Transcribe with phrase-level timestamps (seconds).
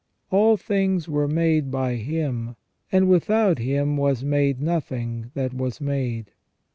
[0.31, 2.55] "All things were made by Him,
[2.91, 6.31] and without Him was made nothing that was made."